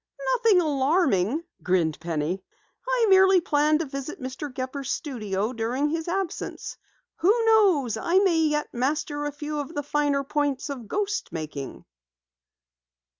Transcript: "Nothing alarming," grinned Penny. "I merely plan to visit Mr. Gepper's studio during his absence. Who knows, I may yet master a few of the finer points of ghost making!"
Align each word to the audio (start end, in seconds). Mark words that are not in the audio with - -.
"Nothing 0.33 0.61
alarming," 0.61 1.43
grinned 1.61 1.99
Penny. 1.99 2.43
"I 2.87 3.05
merely 3.07 3.39
plan 3.39 3.77
to 3.77 3.85
visit 3.85 4.19
Mr. 4.19 4.51
Gepper's 4.51 4.89
studio 4.89 5.53
during 5.53 5.89
his 5.91 6.07
absence. 6.07 6.75
Who 7.17 7.29
knows, 7.45 7.97
I 7.97 8.17
may 8.17 8.39
yet 8.39 8.73
master 8.73 9.25
a 9.25 9.31
few 9.31 9.59
of 9.59 9.75
the 9.75 9.83
finer 9.83 10.23
points 10.23 10.71
of 10.71 10.87
ghost 10.87 11.31
making!" 11.31 11.85